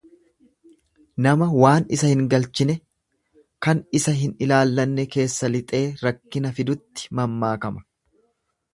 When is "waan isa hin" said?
1.63-2.23